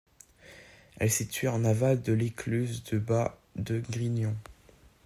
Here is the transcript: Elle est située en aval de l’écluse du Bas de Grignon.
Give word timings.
Elle 0.97 1.05
est 1.05 1.09
située 1.11 1.47
en 1.49 1.63
aval 1.63 2.01
de 2.01 2.11
l’écluse 2.11 2.83
du 2.83 2.97
Bas 2.97 3.37
de 3.55 3.79
Grignon. 3.79 4.35